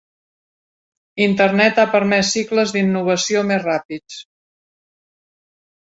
[1.25, 4.21] Internet ha permès cicles d'innovació més ràpids.